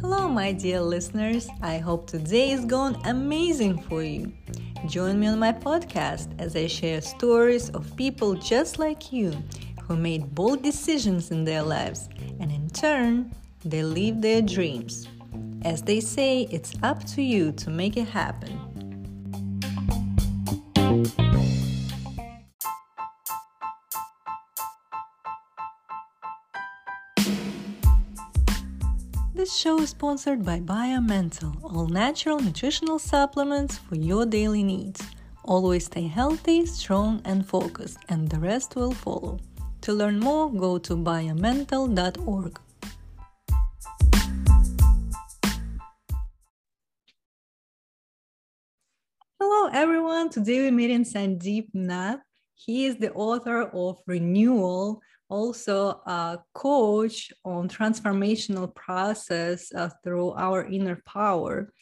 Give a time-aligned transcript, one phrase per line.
[0.00, 1.48] Hello, my dear listeners.
[1.62, 4.32] I hope today is going amazing for you.
[4.86, 9.32] Join me on my podcast as I share stories of people just like you
[9.82, 13.34] who made bold decisions in their lives and in turn,
[13.64, 15.08] they live their dreams.
[15.62, 18.65] As they say, it's up to you to make it happen.
[29.56, 35.00] Show is sponsored by BioMental, all natural nutritional supplements for your daily needs.
[35.46, 39.40] Always stay healthy, strong, and focused, and the rest will follow.
[39.80, 42.60] To learn more, go to biomental.org.
[49.40, 50.28] Hello, everyone.
[50.28, 52.20] Today we're meeting Sandeep Nath.
[52.56, 60.64] He is the author of Renewal, also a coach on transformational process uh, through our
[60.64, 61.72] inner power.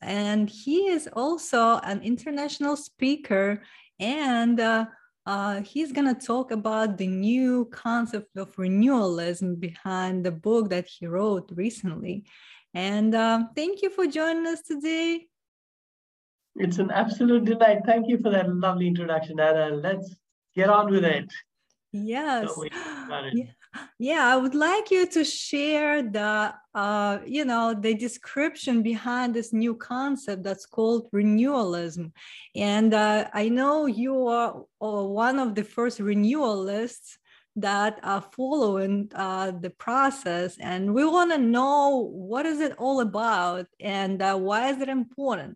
[0.00, 3.62] And he is also an international speaker
[4.00, 4.86] and uh,
[5.26, 10.86] uh, he's going to talk about the new concept of renewalism behind the book that
[10.86, 12.24] he wrote recently.
[12.74, 15.26] And um, thank you for joining us today.
[16.56, 17.80] It's an absolute delight.
[17.86, 19.76] Thank you for that lovely introduction, Anna.
[19.76, 20.14] Let's
[20.54, 21.32] get on with it.
[21.92, 22.50] Yes.
[23.10, 23.44] yeah.
[23.98, 29.52] yeah, I would like you to share the, uh, you know, the description behind this
[29.52, 32.12] new concept that's called renewalism.
[32.56, 37.18] And uh, I know you are uh, one of the first renewalists
[37.56, 43.00] that are following uh, the process and we want to know what is it all
[43.00, 45.54] about and uh, why is it important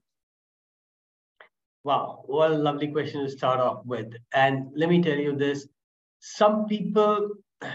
[1.84, 5.68] wow what a lovely question to start off with and let me tell you this
[6.34, 7.30] some people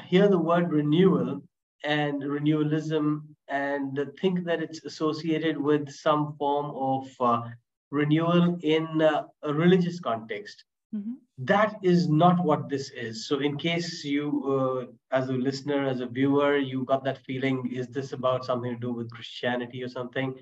[0.06, 1.42] hear the word renewal
[1.86, 7.50] and renewalism and think that it's associated with some form of uh,
[7.92, 10.66] renewal in uh, a religious context.
[10.94, 11.14] Mm-hmm.
[11.38, 13.26] That is not what this is.
[13.26, 17.72] So, in case you, uh, as a listener, as a viewer, you got that feeling,
[17.74, 20.36] is this about something to do with Christianity or something?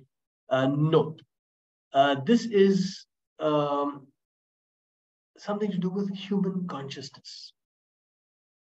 [0.50, 1.16] Uh, no.
[1.94, 3.06] Uh, this is
[3.40, 4.08] um,
[5.38, 7.54] something to do with human consciousness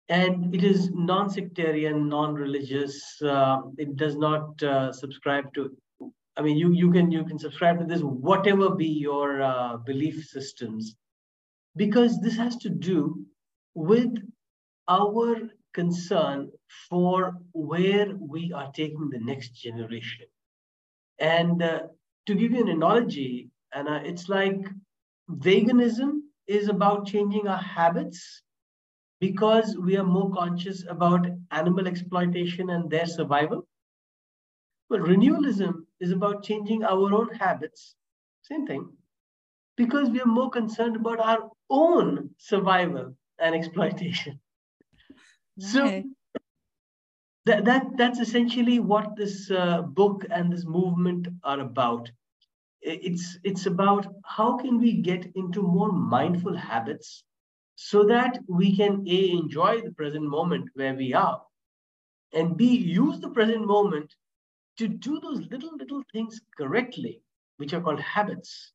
[0.08, 3.20] and it is non-sectarian, non-religious.
[3.22, 5.76] Uh, it does not uh, subscribe to.
[6.36, 10.24] I mean, you you can you can subscribe to this whatever be your uh, belief
[10.24, 10.96] systems,
[11.76, 13.24] because this has to do
[13.74, 14.14] with
[14.88, 16.50] our concern
[16.88, 20.26] for where we are taking the next generation.
[21.18, 21.80] And uh,
[22.26, 24.60] to give you an analogy, and it's like
[25.30, 28.42] veganism is about changing our habits
[29.22, 33.68] because we are more conscious about animal exploitation and their survival.
[34.90, 37.94] But renewalism is about changing our own habits.
[38.42, 38.88] Same thing.
[39.76, 44.40] Because we are more concerned about our own survival and exploitation.
[45.58, 46.02] So
[47.44, 52.10] that, that that's essentially what this uh, book and this movement are about.
[52.80, 57.22] It's it's about how can we get into more mindful habits
[57.84, 61.42] so that we can A, enjoy the present moment where we are,
[62.32, 64.14] and B, use the present moment
[64.78, 67.20] to do those little, little things correctly,
[67.56, 68.72] which are called habits,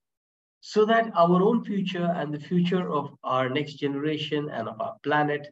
[0.59, 4.97] so that our own future and the future of our next generation and of our
[5.03, 5.47] planet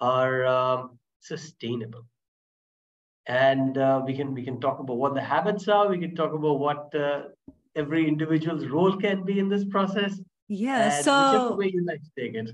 [0.00, 2.04] are um, sustainable.
[3.26, 5.88] And uh, we can we can talk about what the habits are.
[5.88, 7.28] We can talk about what uh,
[7.76, 10.20] every individual's role can be in this process.
[10.48, 11.02] Yeah.
[11.02, 12.50] so way you like to take it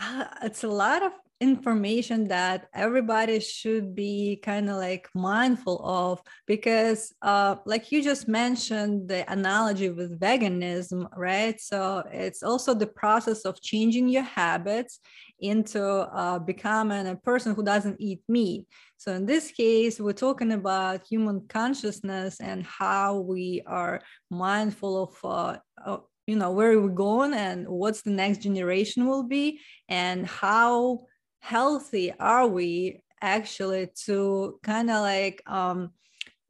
[0.00, 6.20] uh, it's a lot of information that everybody should be kind of like mindful of
[6.46, 11.60] because uh, like you just mentioned the analogy with veganism right?
[11.60, 15.00] So it's also the process of changing your habits
[15.40, 18.64] into uh, becoming a person who doesn't eat meat.
[18.96, 24.00] So in this case we're talking about human consciousness and how we are
[24.30, 29.60] mindful of uh, you know where we're going and what's the next generation will be
[29.88, 31.06] and how
[31.40, 35.90] healthy are we actually to kind of like um,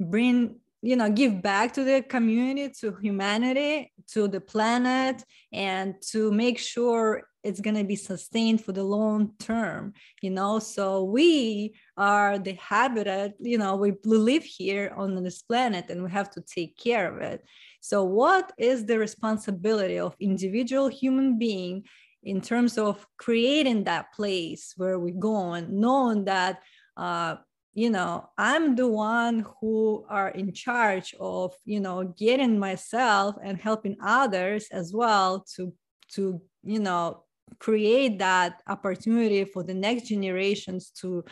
[0.00, 6.30] bring you know give back to the community to humanity to the planet and to
[6.30, 9.92] make sure it's going to be sustained for the long term
[10.22, 10.58] you know?
[10.58, 16.10] So we are the habitat you know we live here on this planet and we
[16.10, 17.44] have to take care of it.
[17.80, 21.84] So, what is the responsibility of individual human being
[22.22, 26.62] in terms of creating that place where we're going knowing that
[26.96, 27.36] uh,
[27.74, 33.60] you know i'm the one who are in charge of you know getting myself and
[33.60, 35.74] helping others as well to
[36.08, 37.23] to you know
[37.58, 41.24] create that opportunity for the next generations to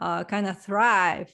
[0.00, 1.32] uh, kind of thrive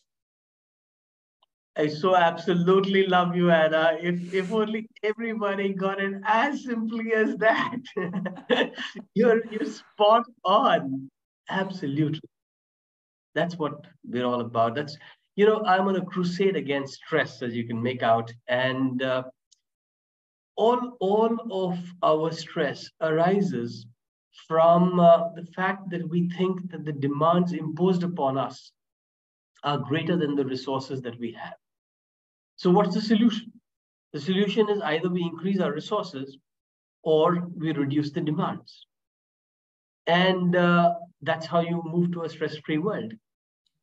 [1.75, 3.96] I so absolutely love you, Anna.
[3.99, 7.79] If if only everybody got it as simply as that.
[9.14, 11.11] you're you're spot on.
[11.49, 12.29] Absolutely.
[13.34, 14.75] That's what we're all about.
[14.75, 14.99] That's
[15.37, 18.31] you know, I'm on a crusade against stress, as you can make out.
[18.49, 19.23] And uh,
[20.56, 23.87] all all of our stress arises
[24.49, 28.73] from uh, the fact that we think that the demands imposed upon us
[29.62, 31.55] are greater than the resources that we have.
[32.56, 33.52] So what's the solution?
[34.12, 36.38] The solution is either we increase our resources
[37.02, 38.87] or we reduce the demands.
[40.06, 43.14] And uh, that's how you move to a stress-free world.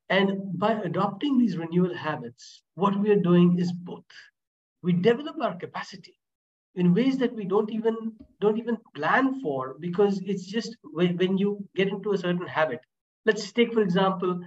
[0.09, 4.03] And by adopting these renewal habits, what we are doing is both.
[4.81, 6.18] We develop our capacity
[6.75, 11.67] in ways that we don't even don't even plan for because it's just when, you
[11.75, 12.79] get into a certain habit.
[13.25, 14.39] Let's take, for example,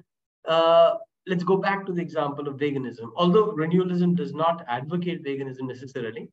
[0.48, 0.94] uh,
[1.26, 3.10] let's go back to the example of veganism.
[3.16, 6.28] Although renewalism does not advocate veganism necessarily,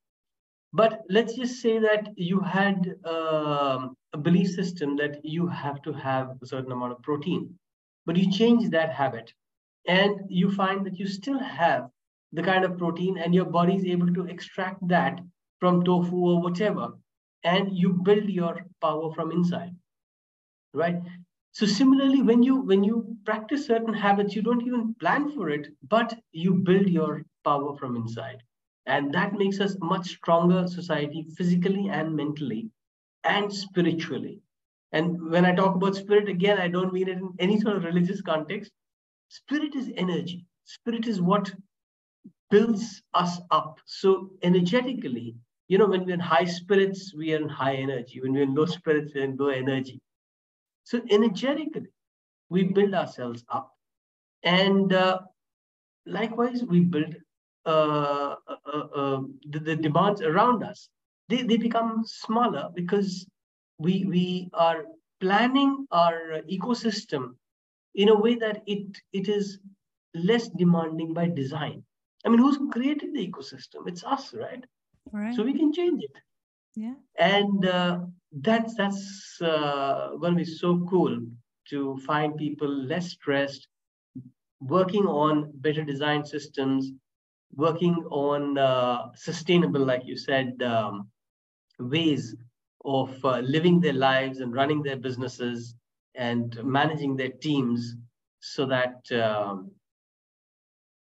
[0.74, 5.92] but let's just say that you had um, a belief system that you have to
[5.94, 7.53] have a certain amount of protein,
[8.06, 9.33] but you change that habit
[9.88, 11.89] and you find that you still have
[12.31, 15.19] the kind of protein and your body is able to extract that
[15.59, 16.94] from tofu or whatever,
[17.44, 19.75] and you build your power from inside,
[20.73, 21.01] right?
[21.51, 25.67] So similarly, when you when you practice certain habits, you don't even plan for it,
[25.88, 28.44] but you build your power from inside.
[28.85, 32.69] And that makes us much stronger society physically and mentally
[33.23, 34.41] and spiritually.
[34.91, 37.83] And when I talk about spirit, again, I don't mean it in any sort of
[37.83, 38.71] religious context.
[39.29, 40.45] Spirit is energy.
[40.65, 41.53] Spirit is what
[42.50, 43.79] builds us up.
[43.85, 45.35] So energetically,
[45.69, 48.19] you know, when we're in high spirits, we are in high energy.
[48.19, 50.01] When we're in low spirits, we're in low energy.
[50.83, 51.92] So energetically,
[52.50, 53.71] we build ourselves up.
[54.44, 55.19] And uh,
[56.07, 57.16] likewise, we build
[57.68, 59.21] uh, uh, uh, uh,
[59.51, 60.89] the, the, demands around us.
[61.27, 63.27] They, they become smaller because
[63.77, 64.86] we, we are
[65.21, 67.36] planning our ecosystem
[67.94, 69.60] in a way that it, it is
[70.16, 71.83] less demanding by design.
[72.25, 73.88] I mean, who's created the ecosystem?
[73.88, 74.66] It's us, right?
[75.11, 75.35] Right.
[75.35, 76.11] So we can change it.
[76.75, 76.95] Yeah.
[77.19, 78.00] And uh,
[78.31, 81.19] that's that's uh, going to be so cool
[81.69, 83.67] to find people less stressed,
[84.61, 86.91] working on better design systems,
[87.53, 91.09] working on uh, sustainable, like you said, um,
[91.79, 92.35] ways
[92.85, 95.75] of uh, living their lives and running their businesses
[96.15, 97.95] and managing their teams
[98.39, 99.71] so that um,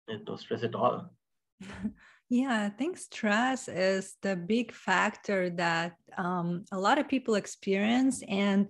[0.07, 1.09] there's no stress at all.
[2.29, 8.21] Yeah, I think stress is the big factor that um, a lot of people experience,
[8.27, 8.67] and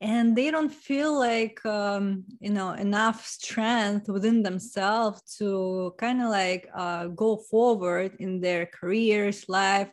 [0.00, 6.30] and they don't feel like um, you know enough strength within themselves to kind of
[6.30, 9.90] like uh, go forward in their careers, life,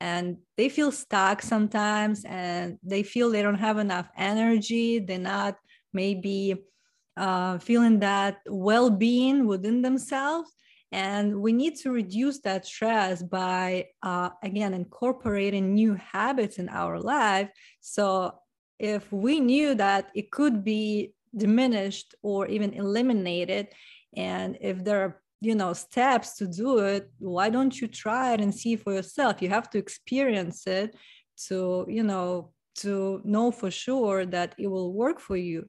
[0.00, 5.00] and they feel stuck sometimes, and they feel they don't have enough energy.
[5.00, 5.56] They're not
[5.92, 6.64] maybe
[7.18, 10.50] uh, feeling that well-being within themselves
[10.94, 17.00] and we need to reduce that stress by, uh, again, incorporating new habits in our
[17.00, 17.50] life.
[17.80, 18.38] So
[18.78, 23.66] if we knew that it could be diminished or even eliminated,
[24.16, 28.40] and if there are you know steps to do it why don't you try it
[28.40, 30.96] and see for yourself you have to experience it
[31.36, 35.68] to you know to know for sure that it will work for you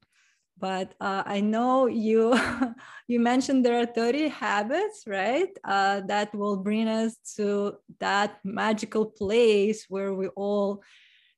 [0.58, 2.34] but uh, i know you
[3.08, 9.06] you mentioned there are 30 habits right uh, that will bring us to that magical
[9.06, 10.82] place where we all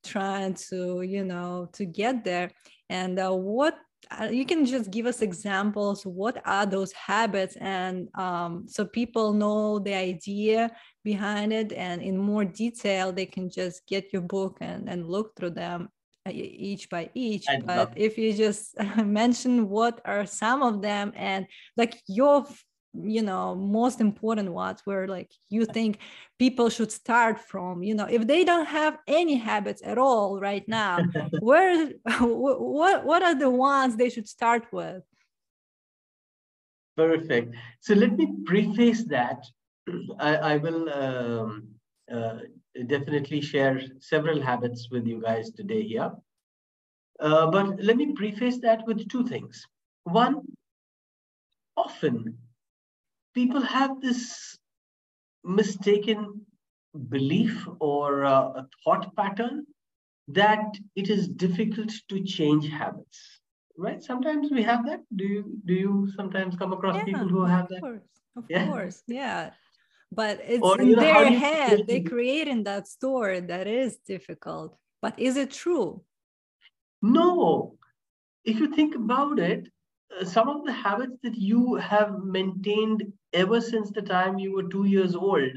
[0.07, 2.51] trying to you know to get there.
[2.89, 3.77] And uh, what
[4.11, 7.57] uh, you can just give us examples what are those habits?
[7.57, 10.71] And um, so people know the idea
[11.03, 15.35] behind it and in more detail they can just get your book and, and look
[15.35, 15.89] through them
[16.31, 22.01] each by each but if you just mention what are some of them and like
[22.07, 22.45] your
[22.93, 25.99] you know most important ones where like you think
[26.39, 30.63] people should start from you know if they don't have any habits at all right
[30.67, 31.03] now
[31.39, 35.03] where what what are the ones they should start with?
[36.95, 37.55] Perfect.
[37.79, 39.45] So let me preface that.
[40.19, 41.67] I, I will um,
[42.11, 42.39] uh,
[42.85, 46.11] definitely share several habits with you guys today here.
[47.19, 49.65] Uh, but let me preface that with two things.
[50.03, 50.41] One,
[51.75, 52.37] often
[53.33, 54.57] people have this
[55.43, 56.45] mistaken
[57.09, 59.65] belief or uh, a thought pattern
[60.27, 63.39] that it is difficult to change habits
[63.77, 67.43] right sometimes we have that do you do you sometimes come across yeah, people who
[67.43, 68.65] have that of course of yeah.
[68.65, 69.51] course yeah
[70.11, 74.77] but it's or, in know, their head they create in that story that is difficult.
[75.01, 76.03] But is it true?
[77.01, 77.77] No.
[78.43, 79.67] If you think about it
[80.19, 84.63] uh, some of the habits that you have maintained ever since the time you were
[84.63, 85.51] two years old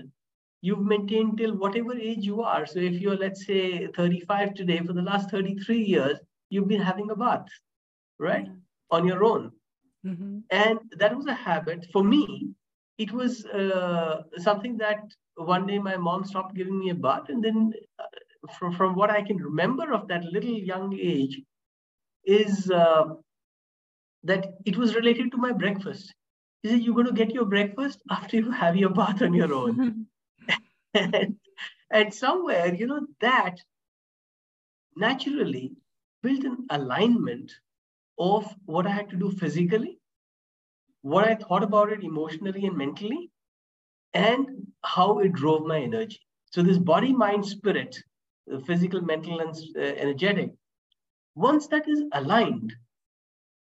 [0.63, 2.67] you've maintained till whatever age you are.
[2.67, 6.19] So if you're let's say 35 today for the last 33 years
[6.51, 7.47] you've been having a bath
[8.19, 8.45] right?
[8.45, 8.97] Mm-hmm.
[8.97, 9.53] on your own.
[10.05, 10.39] Mm-hmm.
[10.51, 12.55] and that was a habit for me
[13.05, 15.03] it was uh, something that
[15.37, 18.05] one day my mom stopped giving me a bath and then uh,
[18.59, 21.41] from, from what i can remember of that little young age
[22.25, 23.05] is uh,
[24.25, 26.15] that it was related to my breakfast.
[26.63, 29.53] Is it you're going to get your breakfast after you have your bath on your
[29.53, 30.07] own.
[30.93, 31.37] And,
[31.93, 33.59] and somewhere you know that
[34.97, 35.71] naturally
[36.21, 37.53] built an alignment
[38.19, 40.00] of what i had to do physically
[41.03, 43.31] what I thought about it emotionally and mentally,
[44.15, 46.21] and how it drove my energy.
[46.51, 47.97] So, this body, mind, spirit,
[48.67, 50.51] physical, mental, and uh, energetic,
[51.35, 52.75] once that is aligned,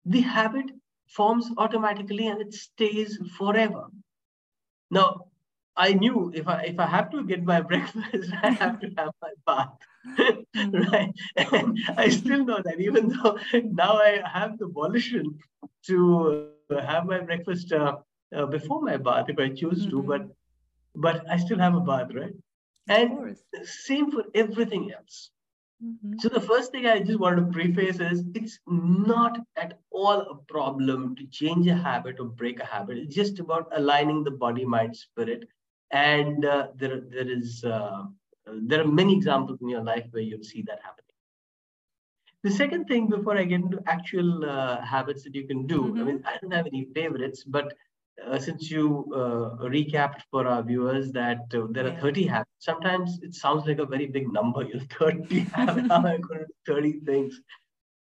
[0.06, 0.65] the habit
[1.08, 3.88] forms automatically and it stays forever.
[4.92, 5.25] Now,
[5.77, 9.12] I knew if I if I have to get my breakfast, I have to have
[9.22, 9.70] my bath.
[10.18, 10.92] Mm-hmm.
[10.92, 11.12] right?
[11.51, 15.39] And I still know that even though now I have the volition
[15.88, 17.98] to have my breakfast uh,
[18.36, 19.91] uh, before my bath if I choose mm-hmm.
[19.91, 20.27] to, but
[20.95, 22.34] but I still have a bath, right?
[22.88, 25.31] And same for everything else.
[25.84, 26.19] Mm-hmm.
[26.19, 30.36] So the first thing I just want to preface is it's not at all a
[30.51, 32.98] problem to change a habit or break a habit.
[32.98, 35.48] It's just about aligning the body, mind, spirit.
[35.91, 38.03] And uh, there, there is uh,
[38.45, 41.04] there are many examples in your life where you'll see that happen.
[42.46, 46.00] The second thing, before I get into actual uh, habits that you can do, mm-hmm.
[46.00, 47.74] I mean, I don't have any favorites, but
[48.24, 53.18] uh, since you uh, recapped for our viewers that uh, there are 30 habits, sometimes
[53.24, 54.62] it sounds like a very big number.
[54.62, 57.42] You know, 30 habits, how am I going to do 30 things?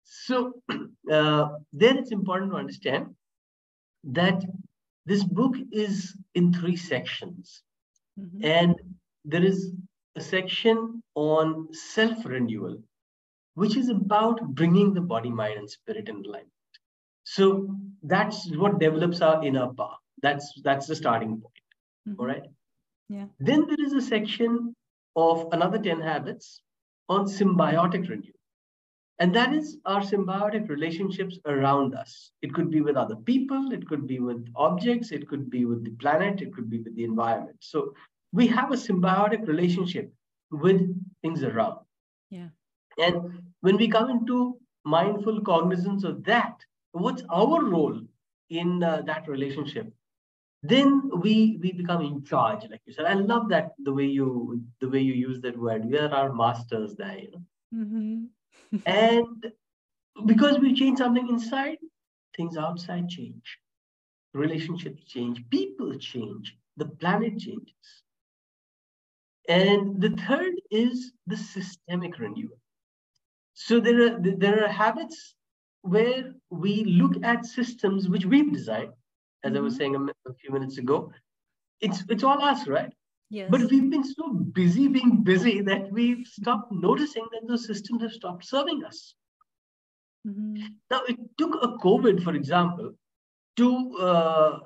[0.04, 0.52] So
[1.10, 3.16] uh, then it's important to understand
[4.04, 4.44] that
[5.06, 7.62] this book is in three sections.
[8.20, 8.44] Mm-hmm.
[8.44, 8.76] And
[9.24, 9.72] there is
[10.18, 12.80] a section on self renewal
[13.56, 16.52] which is about bringing the body, mind, and spirit in alignment.
[17.24, 19.98] So that's what develops our inner power.
[20.22, 21.62] That's that's the starting point.
[22.08, 22.20] Mm-hmm.
[22.20, 22.44] All right.
[23.10, 23.26] Yeah.
[23.40, 24.76] Then there is a section
[25.16, 26.62] of another 10 habits
[27.10, 28.40] on symbiotic renewal.
[29.20, 32.32] And that is our symbiotic relationships around us.
[32.42, 35.86] It could be with other people, it could be with objects, it could be with
[35.86, 37.58] the planet, it could be with the environment.
[37.62, 37.94] So
[38.34, 40.12] we have a symbiotic relationship
[40.52, 40.82] with
[41.22, 41.80] things around.
[42.30, 42.50] Yeah.
[42.98, 46.56] And when we come into mindful cognizance of that,
[46.92, 48.00] what's our role
[48.50, 49.92] in uh, that relationship?
[50.64, 53.06] Then we we become in charge, like you said.
[53.06, 55.86] I love that the way you the way you use that word.
[55.86, 57.44] We are our masters there, you know.
[57.74, 58.78] Mm-hmm.
[58.86, 59.52] and
[60.26, 61.78] because we change something inside,
[62.36, 63.60] things outside change.
[64.34, 68.04] Relationships change, people change, the planet changes.
[69.48, 72.58] And the third is the systemic renewal.
[73.56, 75.34] So there are there are habits
[75.82, 78.94] where we look at systems which we've designed,
[79.44, 79.58] as.
[79.58, 79.80] I was mm-hmm.
[79.80, 81.12] saying a, a, few minutes ago.
[81.80, 82.92] It's it's all us, right?
[83.30, 83.48] Yes.
[83.50, 88.12] But we've been so busy being busy that we've stopped noticing that those systems have
[88.12, 89.16] stopped serving us.
[90.28, 90.66] Mm-hmm.
[90.92, 92.92] Now it took a COVID, for example,
[93.56, 94.60] to uh,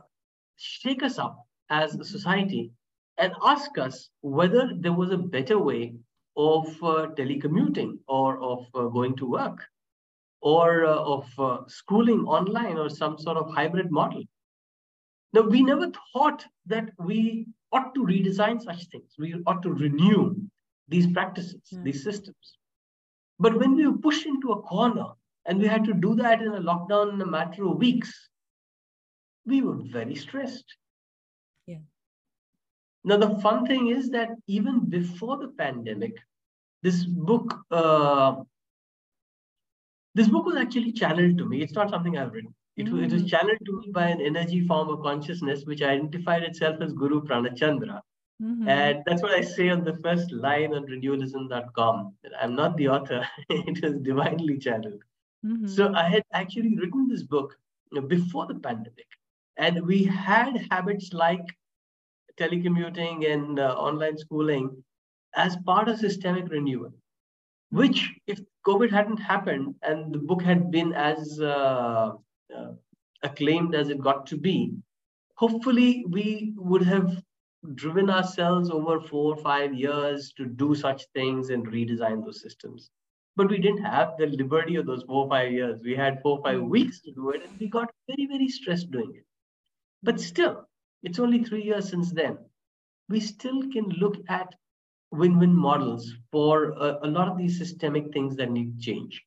[0.58, 2.72] shake us up as a society
[3.18, 5.94] and ask us whether there was a better way
[6.36, 9.66] of uh, telecommuting or of uh, going to work
[10.42, 14.24] or uh, of uh, schooling online or some sort of hybrid model.
[15.34, 19.14] Now, we never thought that we ought to redesign such things.
[19.18, 20.36] We ought to renew
[20.88, 21.84] these practices, mm.
[21.84, 22.58] these systems.
[23.40, 25.06] But when we were pushed into a corner
[25.46, 28.12] and we had to do that in a lockdown in a matter of weeks,
[29.46, 30.66] we were very stressed.
[33.04, 36.16] Now, the fun thing is that even before the pandemic,
[36.84, 38.36] this book uh,
[40.16, 43.04] this book was actually channeled to me it's not something i've written it, mm.
[43.04, 43.30] it was mm.
[43.30, 48.02] channeled to me by an energy form of consciousness which identified itself as guru pranachandra
[48.42, 48.68] mm-hmm.
[48.68, 53.24] and that's what i say on the first line on renewalism.com i'm not the author
[53.50, 55.04] it was divinely channeled
[55.46, 55.68] Mm-hmm.
[55.68, 57.58] So I had actually written this book
[58.08, 59.08] before the pandemic.
[59.58, 61.46] And we had habits like
[62.40, 64.84] telecommuting and uh, online schooling
[65.36, 66.94] as part of systemic renewal,
[67.70, 72.12] which, if COVID hadn't happened and the book had been as uh,
[72.56, 72.72] uh,
[73.24, 74.74] acclaimed as it got to be,
[75.36, 77.22] hopefully we would have
[77.76, 82.90] driven ourselves over four or five years to do such things and redesign those systems.
[83.36, 85.82] But we didn't have the liberty of those four or five years.
[85.84, 88.92] We had four or five weeks to do it, and we got very, very stressed
[88.92, 89.26] doing it.
[90.04, 90.69] But still,
[91.04, 92.38] it's only three years since then.
[93.08, 94.54] We still can look at
[95.12, 99.24] win-win models for a, a lot of these systemic things that need change.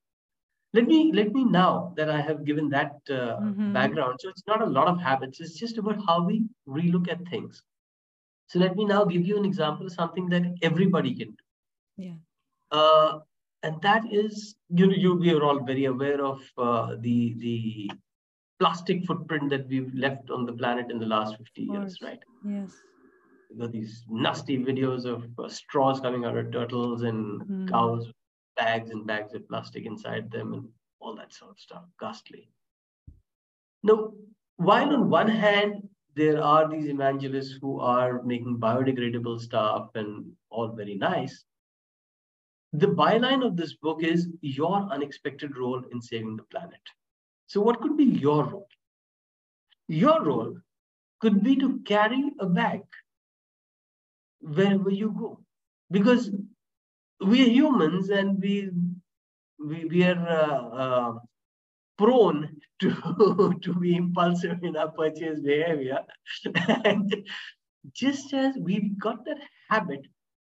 [0.74, 3.72] Let me let me now that I have given that uh, mm-hmm.
[3.74, 4.18] background.
[4.20, 5.40] So it's not a lot of habits.
[5.40, 7.62] It's just about how we relook at things.
[8.46, 11.44] So let me now give you an example of something that everybody can do.
[11.98, 12.14] Yeah.
[12.70, 13.18] Uh,
[13.62, 17.90] and that is, you know, you we are all very aware of uh, the the
[18.62, 22.20] plastic footprint that we've left on the planet in the last 50 years, right?
[22.48, 22.70] Yes.
[23.58, 27.68] Got these nasty videos of uh, straws coming out of turtles and mm.
[27.68, 28.08] cows,
[28.56, 30.68] bags and bags of plastic inside them, and
[31.00, 31.82] all that sort of stuff.
[31.98, 32.48] Ghastly.
[33.82, 34.12] Now,
[34.58, 40.68] while on one hand, there are these evangelists who are making biodegradable stuff and all
[40.68, 41.44] very nice.
[42.74, 46.80] The byline of this book is your unexpected role in saving the planet.
[47.52, 48.68] So, what could be your role?
[49.86, 50.56] Your role
[51.20, 52.80] could be to carry a bag
[54.40, 55.38] wherever you go,
[55.90, 56.30] because
[57.20, 58.70] we are humans and we
[59.58, 61.12] we, we are uh, uh,
[61.98, 66.00] prone to to be impulsive in our purchase behavior,
[66.86, 67.14] and
[67.92, 70.06] just as we've got that habit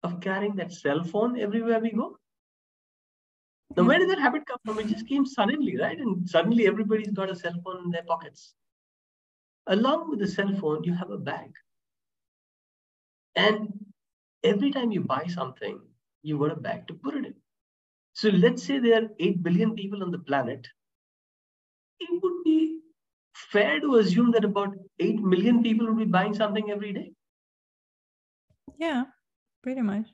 [0.03, 2.17] of carrying that cell phone everywhere we go,
[3.75, 4.79] now, where did that habit come from?
[4.79, 5.99] It just came suddenly, right?
[5.99, 8.55] And suddenly everybody's got a cell phone in their pockets.
[9.67, 11.53] Along with the cell phone, you have a bag.
[13.35, 13.73] And
[14.45, 15.81] every time you buy something,
[16.23, 17.35] you got a bag to put it in.
[18.13, 20.67] So let's say there are 8 billion people on the planet.
[22.01, 22.81] It would be
[23.35, 27.13] fair to assume that about 8 million people would be buying something every day.
[28.79, 29.05] Yeah,
[29.63, 30.07] pretty much.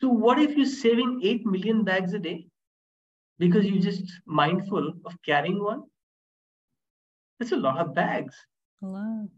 [0.00, 2.46] So what if you're saving 8 million bags a day?
[3.38, 5.82] Because you're just mindful of carrying one.
[7.38, 8.34] That's a lot of bags.
[8.82, 9.28] A lot.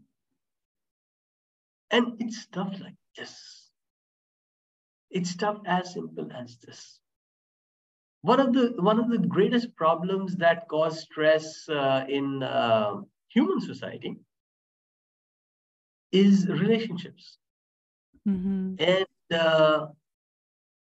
[1.91, 3.69] And it's stuff like this.
[5.09, 6.99] It's stuff as simple as this.
[8.21, 12.97] One of the one of the greatest problems that cause stress uh, in uh,
[13.29, 14.17] human society
[16.11, 17.37] is relationships.
[18.27, 18.75] Mm-hmm.
[18.79, 19.87] And uh,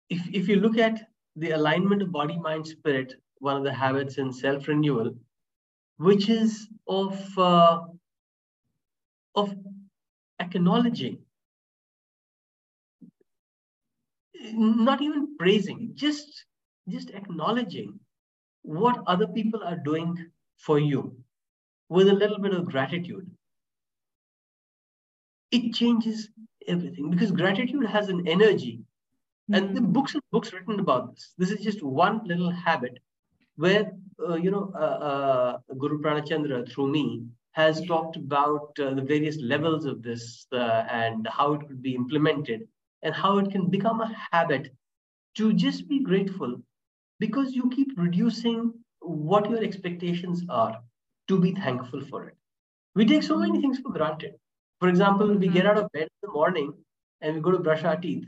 [0.09, 1.10] if if you look at
[1.41, 5.15] the alignment of body, mind, spirit, one of the habits in self renewal,
[5.97, 7.81] which is of, uh,
[9.35, 9.55] of
[10.39, 11.19] acknowledging,
[14.53, 16.45] not even praising, just,
[16.89, 17.99] just acknowledging
[18.63, 20.15] what other people are doing
[20.59, 21.17] for you
[21.89, 23.29] with a little bit of gratitude.
[25.51, 26.29] It changes
[26.69, 28.83] everything because gratitude has an energy
[29.53, 29.93] and the hmm.
[29.93, 31.35] books and books written about this.
[31.39, 32.99] This is just one little habit
[33.57, 33.93] where,
[34.27, 39.37] uh, you know, uh, uh, Guru Pranachandra, through me, has talked about uh, the various
[39.41, 42.69] levels of this uh, and how it could be implemented
[43.03, 44.73] and how it can become a habit
[45.35, 46.61] to just be grateful
[47.19, 50.79] because you keep reducing what your expectations are
[51.29, 52.37] to be thankful for it.
[52.95, 54.35] We take so many things for granted.
[54.79, 55.71] For example, we get hmm.
[55.71, 56.73] out of bed in the morning
[57.21, 58.27] and we go to brush our teeth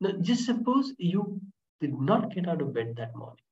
[0.00, 1.40] now, just suppose you
[1.80, 3.42] did not get out of bed that morning.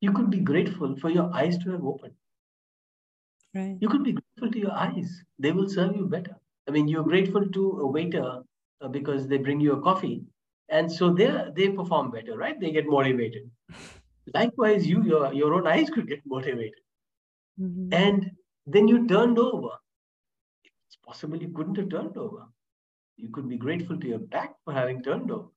[0.00, 2.14] You could be grateful for your eyes to have opened.
[3.54, 3.76] Right.
[3.80, 5.22] You could be grateful to your eyes.
[5.38, 6.36] They will serve you better.
[6.68, 8.42] I mean, you're grateful to a waiter
[8.80, 10.22] uh, because they bring you a coffee.
[10.68, 12.60] And so they they perform better, right?
[12.60, 13.50] They get motivated.
[14.34, 16.80] Likewise, you your, your own eyes could get motivated.
[17.58, 17.88] Mm-hmm.
[17.92, 18.30] And
[18.66, 19.70] then you turned over.
[20.64, 22.44] It's possible you couldn't have turned over.
[23.16, 25.48] You could be grateful to your back for having turned over.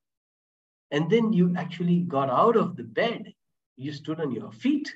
[0.92, 3.34] And then you actually got out of the bed.
[3.78, 4.94] You stood on your feet.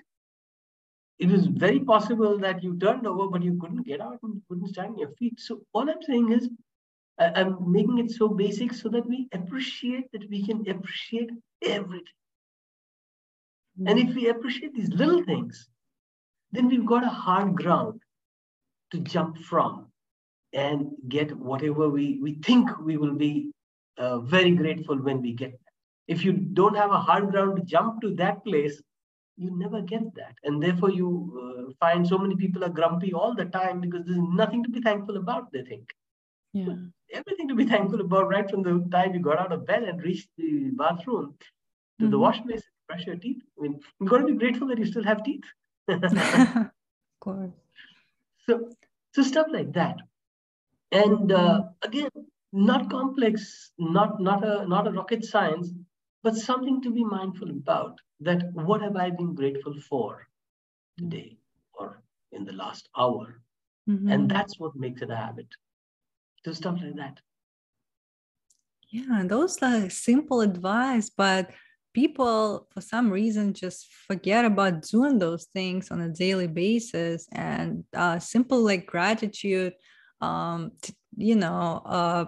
[1.18, 4.68] It was very possible that you turned over, but you couldn't get out and couldn't
[4.68, 5.40] stand on your feet.
[5.40, 6.50] So all I'm saying is,
[7.18, 11.30] I'm making it so basic so that we appreciate that we can appreciate
[11.64, 12.04] everything.
[13.80, 13.88] Mm-hmm.
[13.88, 15.70] And if we appreciate these little things,
[16.52, 18.02] then we've got a hard ground
[18.92, 19.88] to jump from
[20.52, 23.52] and get whatever we, we think we will be
[23.98, 25.58] uh, very grateful when we get
[26.08, 28.82] if you don't have a hard ground to jump to that place,
[29.38, 30.36] you never get that.
[30.44, 34.20] And therefore you uh, find so many people are grumpy all the time because there's
[34.20, 35.90] nothing to be thankful about they think.
[36.54, 36.76] Yeah.
[37.14, 40.02] Everything to be thankful about right from the time you got out of bed and
[40.02, 41.46] reached the bathroom to
[42.04, 42.12] mm-hmm.
[42.12, 43.42] the wash basin brush your teeth.
[43.58, 45.44] I mean you've got to be grateful that you still have teeth.
[45.88, 47.52] Of course.
[48.48, 48.70] So
[49.14, 49.98] so stuff like that.
[50.92, 52.10] And uh, again
[52.54, 55.74] not complex not not a not a rocket science
[56.26, 60.28] but something to be mindful about that what have I been grateful for
[60.98, 61.38] today
[61.76, 63.42] or in the last hour?
[63.88, 64.10] Mm-hmm.
[64.10, 65.46] And that's what makes it a habit.
[66.44, 67.20] Do stuff like that.
[68.90, 71.52] Yeah, those are simple advice, but
[71.94, 77.84] people for some reason just forget about doing those things on a daily basis and
[77.96, 79.74] uh, simple like gratitude
[80.22, 82.26] um, t- you know uh,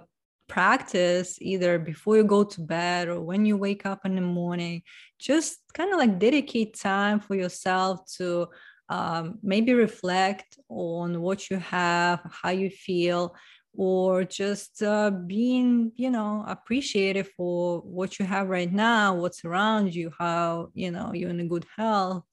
[0.48, 4.82] practice either before you go to bed or when you wake up in the morning
[5.20, 8.48] just kind of like dedicate time for yourself to
[8.90, 13.36] um, maybe reflect on what you have how you feel
[13.76, 19.94] or just uh, being you know appreciative for what you have right now what's around
[19.94, 22.24] you how you know you're in a good health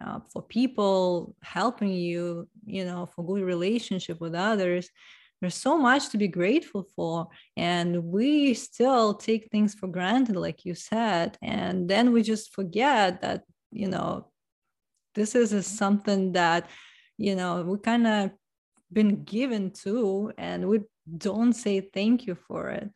[0.00, 4.90] uh, for people helping you you know for good relationship with others
[5.40, 10.64] there's so much to be grateful for and we still take things for granted like
[10.64, 14.26] you said and then we just forget that you know
[15.14, 16.68] this is a, something that
[17.16, 18.30] you know we kind of
[18.92, 20.80] been given to and we
[21.16, 22.88] don't say thank you for it.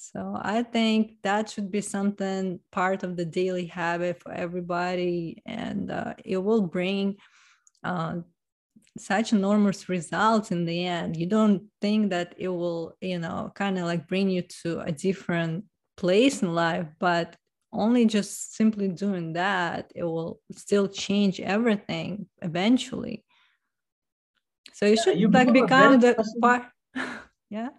[0.00, 5.90] So i think that should be something part of the daily habit for everybody and
[5.90, 7.16] uh, it will bring
[7.82, 8.18] uh,
[8.98, 11.16] such enormous results in the end.
[11.16, 14.92] You don't think that it will you know kind of like bring you to a
[14.92, 15.64] different
[15.96, 17.34] place in life but
[17.72, 23.24] only just simply doing that it will still change everything eventually.
[24.72, 26.62] So you should you like become, become the part
[27.50, 27.70] yeah?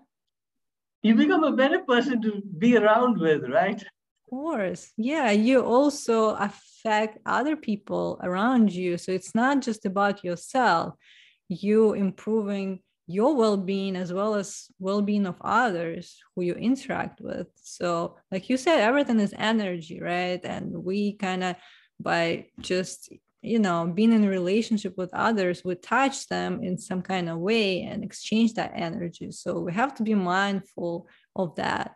[1.02, 3.82] You become a better person to be around with right
[4.30, 4.92] course.
[4.98, 8.98] Yeah, you also affect other people around you.
[8.98, 10.96] So it's not just about yourself.
[11.48, 17.48] You improving your well-being as well as well-being of others who you interact with.
[17.56, 20.40] So like you said, everything is energy, right?
[20.44, 21.56] And we kind of
[22.00, 23.12] by just
[23.42, 27.38] you know being in a relationship with others we touch them in some kind of
[27.38, 31.96] way and exchange that energy so we have to be mindful of that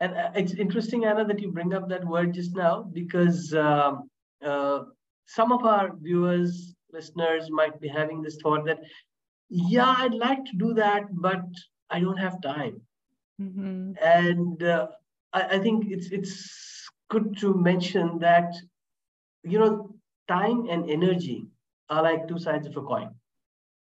[0.00, 4.08] and uh, it's interesting, Anna, that you bring up that word just now because um,
[4.44, 4.84] uh,
[5.26, 8.80] some of our viewers, listeners might be having this thought that,
[9.50, 11.44] yeah, I'd like to do that, but
[11.90, 12.80] I don't have time.
[13.40, 13.92] Mm-hmm.
[14.02, 14.88] And uh,
[15.32, 18.54] I, I think it's it's good to mention that,
[19.42, 19.94] you know,
[20.28, 21.46] time and energy
[21.88, 23.10] are like two sides of a coin.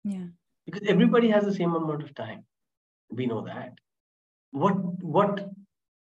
[0.03, 0.27] Yeah.
[0.65, 2.43] Because everybody has the same amount of time.
[3.09, 3.73] We know that.
[4.51, 5.49] What what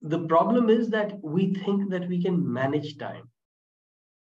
[0.02, 3.28] the problem is that we think that we can manage time.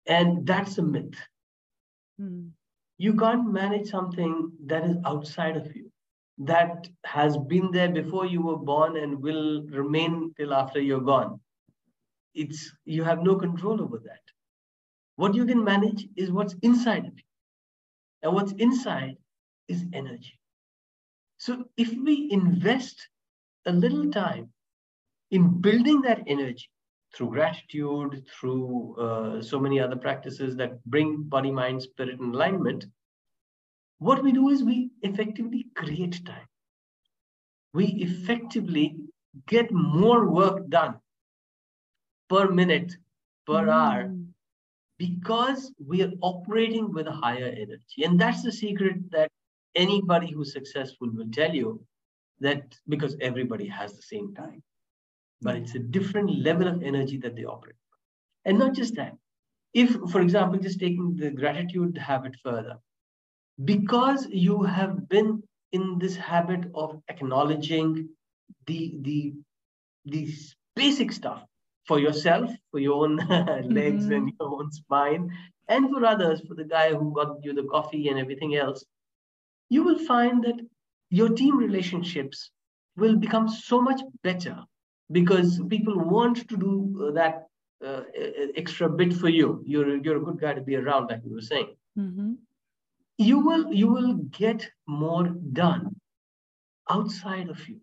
[0.06, 1.14] And that's a myth.
[2.20, 2.50] Mm.
[2.96, 5.90] You can't manage something that is outside of you,
[6.38, 11.40] that has been there before you were born and will remain till after you're gone.
[12.34, 14.20] It's you have no control over that.
[15.16, 17.24] What you can manage is what's inside of you.
[18.22, 19.16] And what's inside
[19.68, 20.38] is energy.
[21.36, 23.08] So if we invest
[23.66, 24.50] a little time
[25.30, 26.68] in building that energy
[27.14, 32.86] through gratitude, through uh, so many other practices that bring body, mind, spirit in alignment,
[33.98, 36.46] what we do is we effectively create time.
[37.74, 38.96] We effectively
[39.46, 40.96] get more work done
[42.28, 42.96] per minute,
[43.46, 43.72] per mm.
[43.72, 44.14] hour,
[44.98, 48.04] because we are operating with a higher energy.
[48.04, 49.30] And that's the secret that
[49.74, 51.84] anybody who's successful will tell you
[52.40, 54.62] that because everybody has the same time
[55.40, 57.76] but it's a different level of energy that they operate.
[58.44, 59.14] And not just that.
[59.74, 62.78] If, for example, just taking the gratitude habit further,
[63.64, 68.08] because you have been in this habit of acknowledging
[68.66, 69.34] the the
[70.06, 71.44] these basic stuff
[71.86, 73.16] for yourself, for your own
[73.68, 74.12] legs mm-hmm.
[74.12, 75.30] and your own spine,
[75.68, 78.84] and for others, for the guy who got you the coffee and everything else,
[79.68, 80.60] you will find that
[81.10, 82.50] your team relationships
[82.96, 84.64] will become so much better
[85.10, 87.46] because people want to do uh, that
[87.84, 88.02] uh,
[88.56, 89.62] extra bit for you.
[89.64, 91.76] You're you're a good guy to be around, like you were saying.
[91.98, 92.32] Mm-hmm.
[93.18, 95.96] You will you will get more done
[96.90, 97.80] outside of you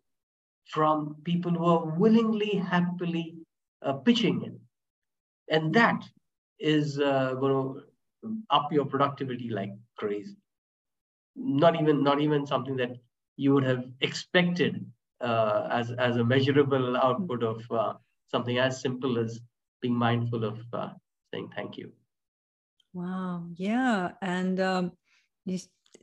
[0.66, 3.36] from people who are willingly, happily
[3.82, 4.60] uh, pitching in,
[5.50, 6.04] and that
[6.60, 7.84] is uh, going to
[8.50, 10.36] up your productivity like crazy.
[11.36, 12.98] Not even not even something that
[13.38, 14.86] you would have expected
[15.22, 17.94] uh, as as a measurable output of uh,
[18.28, 19.40] something as simple as
[19.82, 20.90] being mindful of uh,
[21.34, 21.92] saying thank you.
[22.94, 23.48] Wow.
[23.56, 24.92] Yeah, and um,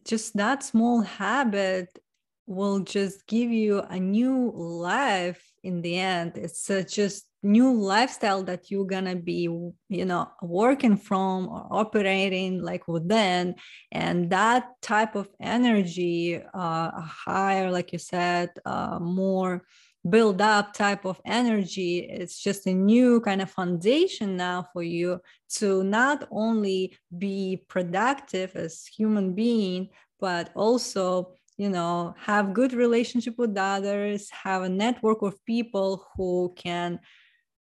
[0.05, 1.99] just that small habit
[2.47, 8.43] will just give you a new life in the end it's uh, just new lifestyle
[8.45, 9.43] that you're gonna be
[9.89, 13.55] you know working from or operating like within
[13.91, 19.63] and that type of energy uh higher like you said uh more
[20.09, 25.21] build up type of energy it's just a new kind of foundation now for you
[25.49, 29.89] to not only be productive as human being
[30.21, 36.53] but also you know have good relationship with others have a network of people who
[36.57, 36.99] can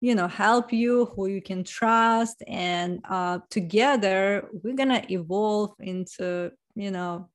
[0.01, 6.51] you know help you who you can trust and uh, together we're gonna evolve into
[6.75, 7.29] you know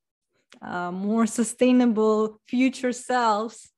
[0.62, 3.70] uh, more sustainable future selves.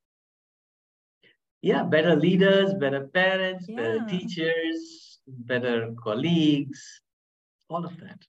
[1.62, 3.76] Yeah better leaders better parents yeah.
[3.76, 7.00] better teachers better colleagues
[7.68, 8.20] all of that.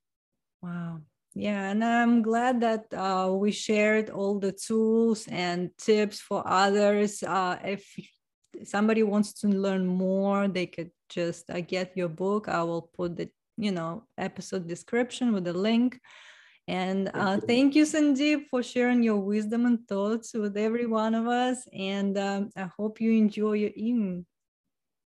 [0.64, 1.02] Wow.
[1.36, 7.22] Yeah and i'm glad that uh, we shared all the tools and tips for others
[7.22, 7.86] uh, if
[8.64, 13.16] somebody wants to learn more they could just uh, get your book i will put
[13.16, 16.00] the you know episode description with a link
[16.68, 21.26] and uh, thank you, Sandeep, for sharing your wisdom and thoughts with every one of
[21.26, 21.66] us.
[21.72, 24.26] And um, I hope you enjoy your evening.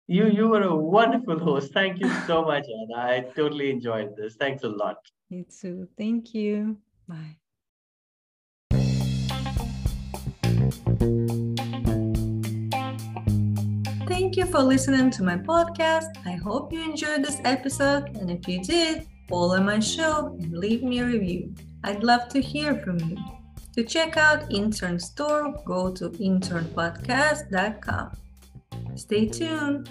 [0.07, 1.73] You you were a wonderful host.
[1.73, 3.01] Thank you so much, Anna.
[3.01, 4.35] I totally enjoyed this.
[4.35, 4.97] Thanks a lot.
[5.29, 5.87] Me too.
[5.97, 6.77] Thank you.
[7.07, 7.37] Bye.
[14.29, 16.15] Thank you for listening to my podcast.
[16.23, 18.15] I hope you enjoyed this episode.
[18.15, 21.55] And if you did, follow my show and leave me a review.
[21.83, 23.17] I'd love to hear from you.
[23.73, 28.11] To check out Intern Store, go to internpodcast.com.
[28.95, 29.89] Stay tuned.